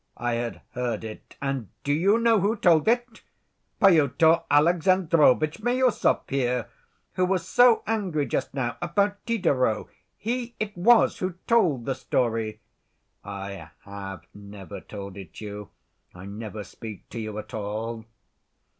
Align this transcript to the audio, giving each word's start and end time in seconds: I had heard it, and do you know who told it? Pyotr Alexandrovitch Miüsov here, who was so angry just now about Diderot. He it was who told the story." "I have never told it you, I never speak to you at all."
I 0.17 0.33
had 0.33 0.61
heard 0.71 1.03
it, 1.03 1.37
and 1.43 1.69
do 1.83 1.93
you 1.93 2.17
know 2.17 2.39
who 2.39 2.55
told 2.55 2.87
it? 2.87 3.21
Pyotr 3.79 4.39
Alexandrovitch 4.49 5.59
Miüsov 5.61 6.21
here, 6.27 6.67
who 7.13 7.23
was 7.23 7.47
so 7.47 7.83
angry 7.85 8.25
just 8.25 8.51
now 8.55 8.77
about 8.81 9.23
Diderot. 9.27 9.89
He 10.17 10.55
it 10.59 10.75
was 10.75 11.19
who 11.19 11.35
told 11.45 11.85
the 11.85 11.93
story." 11.93 12.61
"I 13.23 13.69
have 13.85 14.25
never 14.33 14.81
told 14.81 15.17
it 15.17 15.39
you, 15.39 15.69
I 16.15 16.25
never 16.25 16.63
speak 16.63 17.07
to 17.09 17.19
you 17.19 17.37
at 17.37 17.53
all." 17.53 18.05